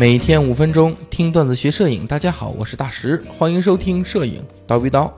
[0.00, 5.10] 每天五分钟听段子学摄影，大家好，我是大石，欢迎收听摄影叨逼叨。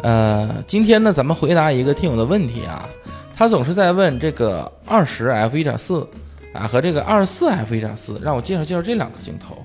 [0.00, 2.88] 呃，今天呢，咱们回答一个听友的问题啊，
[3.34, 6.06] 他总是在问这个二十 f 一点四
[6.52, 9.56] 啊和这个二十四 f 一点四，让我介绍介绍这两个镜头。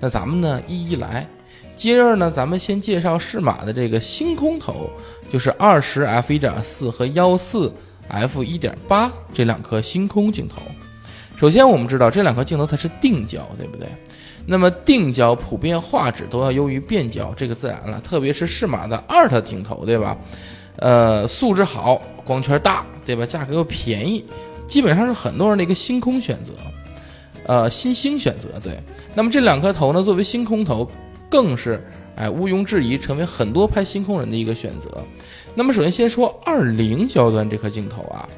[0.00, 1.26] 那咱们呢一一来，
[1.76, 4.88] 今儿呢咱们先介绍适马的这个星空头，
[5.30, 7.70] 就是二十 f 一点四和幺四
[8.08, 10.62] f 一点八这两颗星空镜头。
[11.38, 13.86] 首先我们知道这两颗镜头它是定焦，对不对？
[14.44, 20.16] 那么定焦普遍画质都要优于变焦，这个自然了，特别是适马的二特镜头，对吧？
[20.76, 23.24] 呃，素质好，光圈大，对吧？
[23.24, 24.24] 价格又便宜，
[24.66, 26.52] 基本上是很多人的一个星空选择，
[27.46, 28.76] 呃，新星选择，对。
[29.14, 30.90] 那么这两颗头呢，作为星空头，
[31.30, 31.80] 更是
[32.16, 34.90] 哎毋庸置疑，成为很多拍星空人的一个选择。
[35.54, 38.28] 那么首先先说二零焦段这颗镜头啊，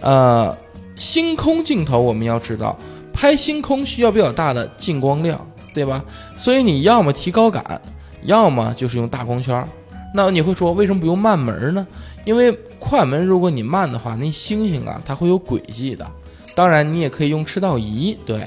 [0.00, 0.56] 呃，
[0.96, 2.78] 星空镜头我们要知道，
[3.12, 5.40] 拍星空需要比较大的进光量，
[5.74, 6.04] 对吧？
[6.38, 7.80] 所以你要么提高感，
[8.22, 9.66] 要么就是用大光圈。
[10.14, 11.86] 那你会说为什么不用慢门呢？
[12.24, 16.06] 因为快门如果你慢的话，那星星啊它会有轨迹的。
[16.54, 18.46] 当然你也可以用赤道仪，对。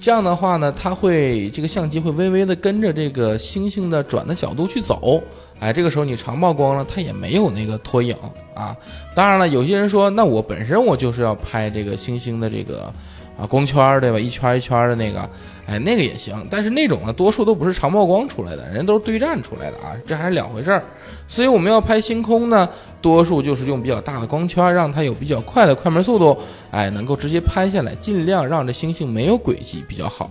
[0.00, 5.22] 这样的话呢，它会这个相机会微微的跟着这个星星的转的角度去走，
[5.60, 8.14] 哎，这个时候你长曝光了，它也没有那个拖影
[8.54, 8.76] 啊。
[9.14, 12.92] 当然了，有些人说，那我本身我就是要拍这个星星的这个。
[13.36, 14.18] 啊，光圈对吧？
[14.18, 15.28] 一圈一圈的那个，
[15.66, 16.46] 哎，那个也行。
[16.48, 20.84] 但是那种呢，多数都不是长曝光出来的，人都是对战出来的啊，这还是两回事儿。
[21.26, 22.68] 所以我们要拍星空呢，
[23.02, 26.38] 多数就是用比较大的光圈，让它有比较快的快门速度，
[26.70, 30.30] 哎，能够直接拍下来，尽量让这星星没有轨迹比较好。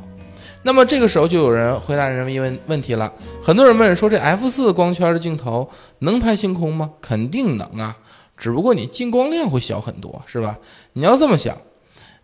[0.62, 6.90] 那么这个时候就有人回答人们一问问题了，很多人问说这 f 四光圈的镜头能拍星空吗？
[7.02, 7.98] 肯定能啊，
[8.38, 10.58] 只不过你进光量会小很多，是吧？
[10.94, 11.58] 你要这么想，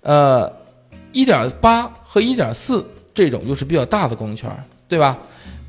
[0.04, 0.50] 呃。
[1.12, 4.50] 一点八和一点四这种就是比较大的光圈，
[4.88, 5.18] 对吧？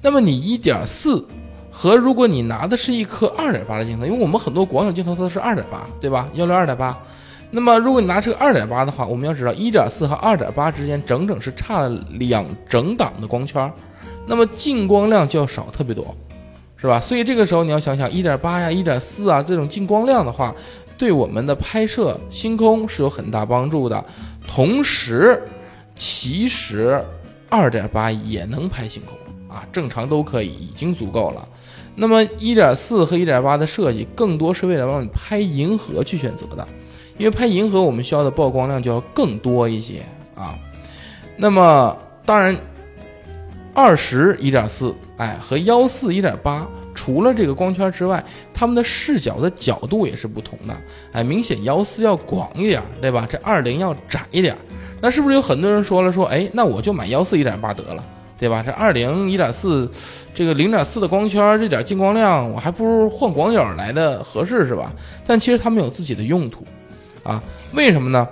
[0.03, 1.27] 那么你一点四
[1.71, 6.29] 和如果你拿的是一颗二点八的镜头，因为我们很多广角镜头它都是二点八，对吧？
[6.35, 6.97] 幺六二点八。
[7.51, 13.73] 那么如果你拿这个二点八的话，我们要知道一点四和二点八之间整整是差了两整档的光圈，
[14.27, 16.15] 那么进光量就要少特别多，
[16.77, 17.01] 是吧？
[17.01, 20.55] 所以这个时候你要想想一点八呀、一点四啊这种进光量的话。
[21.01, 24.05] 对我们的拍摄星空是有很大帮助的，
[24.47, 25.43] 同时，
[25.97, 27.03] 其实
[27.49, 29.17] 二点八也能拍星空
[29.49, 31.49] 啊，正常都可以，已经足够了。
[31.97, 36.69] 那么一点四和一点八的设计，更多是为了让你拍银河去选择的，
[37.17, 40.03] 因为拍银河我们需要的曝光量就要更多一些
[40.35, 40.55] 啊。
[41.35, 41.97] 那么
[42.27, 42.55] 当然，
[43.73, 46.69] 二十一点四，哎，和幺四一点八。
[47.01, 48.23] 除了这个光圈之外，
[48.53, 50.77] 它们的视角的角度也是不同的。
[51.13, 53.27] 哎，明显幺四要广一点，对吧？
[53.31, 54.55] 这二零要窄一点。
[55.01, 58.05] 那是不是有很多人说了，说，哎，那我就买幺四一点八得了，
[58.39, 58.63] 对吧？
[58.63, 59.91] 这二零一点四，
[60.35, 64.93] 这个零点四的光圈，这点进光量，我还不如换广角来的合适，是吧？
[65.27, 66.67] 但其实它们有自己的用途，
[67.23, 68.29] 啊，为什么呢？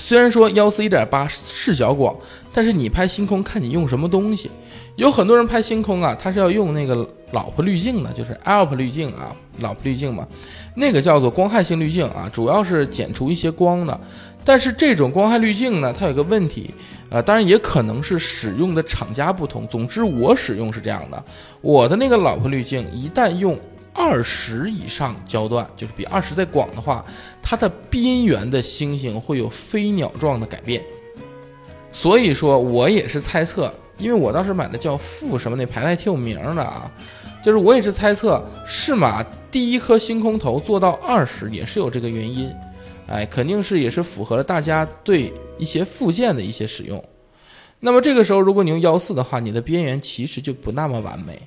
[0.00, 2.16] 虽然说幺四一点八视角广，
[2.52, 4.50] 但是你拍星空看你用什么东西。
[4.96, 10.26] 有很多人拍星空啊，他是要用那个老婆滤镜的，就是 ALP 滤镜啊，老婆滤镜嘛，
[10.74, 14.00] 那个叫做光害性滤镜啊，主要是剪除一些光的。
[14.42, 16.74] 但是这种光害滤镜呢，它有个问题，
[17.10, 19.66] 呃，当然也可能是使用的厂家不同。
[19.68, 21.22] 总之我使用是这样的，
[21.60, 23.58] 我的那个老婆滤镜一旦用。
[23.92, 27.04] 二十以上焦段，就是比二十再广的话，
[27.42, 30.82] 它的边缘的星星会有飞鸟状的改变。
[31.92, 36.90] 所以说我也是猜测，因为我当时买的叫富什么那牌子还挺有名的啊，
[37.44, 42.48] 就是我也是猜测，适马第一颗星空头做到二十也是有这个原因，
[43.08, 47.02] 哎，肯定是也是符合了大家对一些附件的一些使用。
[47.80, 51.40] 那么这个时候，如果你用幺四的话，你的边缘其实就不那么完美，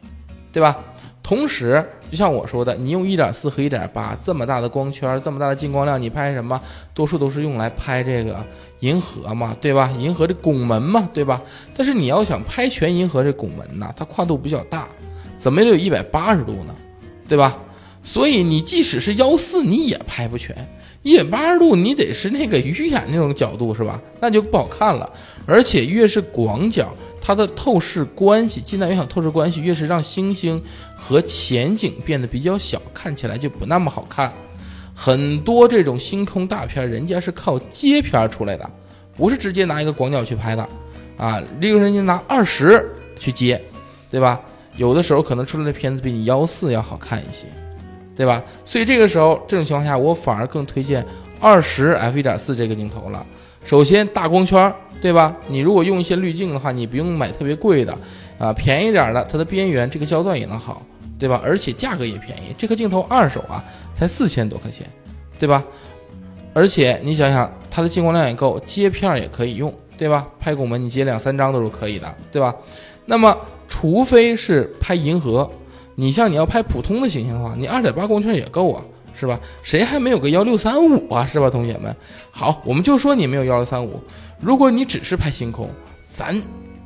[0.52, 0.78] 对吧？
[1.22, 6.62] 同时，就像我说的，你用一点四和一点八这么大的光圈，这么大的进光量，你拍什么？
[6.94, 8.38] 多数都是用来拍这个
[8.82, 9.92] 银河嘛，对吧？
[9.98, 11.42] 银河的拱门嘛，对吧？
[11.76, 14.88] 但是你要想拍全银河这拱门呐，它跨度比较大，
[15.40, 16.76] 怎么也得有一百八十度呢，
[17.28, 17.58] 对吧？
[18.04, 20.56] 所以你即使是幺四，你也拍不全。
[21.02, 24.00] 一百八十度，你得是那个鱼眼那种角度，是吧？
[24.20, 25.12] 那就不好看了。
[25.48, 26.94] 而且越是广角，
[27.26, 30.62] 它的透视关系，近大远小透视关系越是让星星
[30.94, 34.34] 和前景变得比较小，看起来就不那么好看。
[34.94, 38.70] 很多这种星空大片，人家是靠接片出来的，
[39.16, 40.68] 不是直接拿一个广角去拍的
[41.16, 41.42] 啊。
[41.62, 42.86] 例如人家拿二十
[43.18, 43.60] 去接，
[44.12, 44.42] 对吧？
[44.76, 47.48] 有的时候可能出来的片子比你幺四要好看一些。
[48.16, 48.44] 对吧？
[48.64, 51.04] 所以这个时候，这种情况下，我反而更推荐
[51.40, 53.26] 二十 f 一点四这个镜头了。
[53.64, 55.36] 首先大光圈，对吧？
[55.48, 57.98] 你如果用一些滤镜的话，你不用买特别贵的，
[58.38, 60.82] 啊，便宜点的，它的边缘这个焦段也能好，
[61.18, 61.42] 对吧？
[61.44, 63.64] 而且价格也便宜，这颗镜头二手啊
[63.96, 64.86] 才四千多块钱，
[65.40, 65.64] 对吧？
[66.54, 70.28] 而且你想想，它的进光量也够，接片也可以用，对吧？
[70.40, 72.54] 拍拱门你接两三张都是可以的，对吧？
[73.06, 73.36] 那么
[73.68, 75.50] 除非是拍银河，
[75.96, 78.84] 你像你要拍普通的行星的话，你二点八光圈也够啊，
[79.20, 79.40] 是吧？
[79.62, 81.96] 谁还没有个幺六三五啊，是吧，同学们？
[82.32, 84.02] 好，我们就说你没有幺六三五，
[84.40, 85.70] 如果你只是拍星空，
[86.10, 86.42] 咱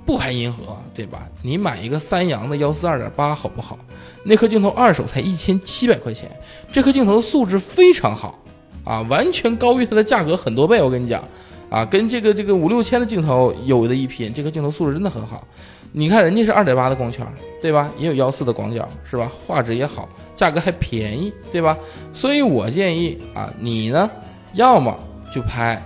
[0.05, 1.27] 不拍银河，对吧？
[1.41, 3.77] 你买一个三洋的幺四二点八好不好？
[4.23, 6.29] 那颗镜头二手才一千七百块钱，
[6.71, 8.37] 这颗镜头的素质非常好。
[8.83, 11.21] 啊，完全高于它的价格很多倍，我跟你讲，
[11.69, 15.45] 啊，跟这个这个五六千的镜头有的一拼，这个镜头素质真的很好。
[15.91, 17.25] 你看人家是二点八的光圈，
[17.61, 17.89] 对吧？
[17.97, 19.31] 也有幺四的广角，是吧？
[19.45, 21.77] 画质也好，价格还便宜，对吧？
[22.13, 24.09] 所以我建议啊，你呢，
[24.53, 24.97] 要么
[25.33, 25.81] 就拍，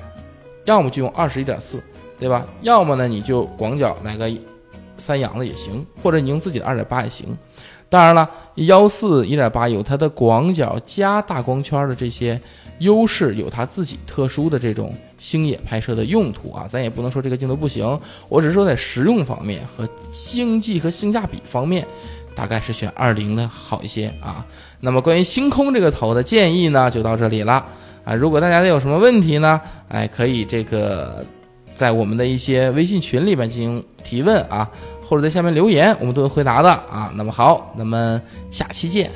[0.66, 1.82] 要么就用二十一点四，
[2.20, 2.46] 对吧？
[2.62, 4.30] 要么呢你就广角来个
[4.98, 7.38] 三洋的也行，或者你用自己的二点八也行。
[7.92, 12.40] 当然了，幺四一点八有它的广角加大光圈的这些
[12.80, 18.00] 优势，有它自己特殊的这种星野拍摄的用途啊，咱也不能说这个镜头不行，
[18.30, 21.86] 我只是说在实用方面和经济和性价比方面，
[22.34, 24.46] 大概是选二零的好一些啊。
[24.80, 27.66] 那么关于星空这个头的建议呢，就到这里了
[28.06, 28.16] 啊。
[28.16, 29.60] 如果大家再有什么问题呢，
[29.90, 31.26] 哎，可以这个
[31.76, 34.72] 在我们的一些微信群里边进行提问啊。
[35.12, 37.12] 或者在下面留言，我们都会回答的啊。
[37.16, 39.12] 那么好，咱们下期见。